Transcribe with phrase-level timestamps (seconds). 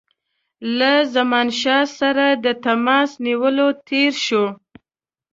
[0.77, 4.45] له زمانشاه سره د تماس نیولو تېر شو.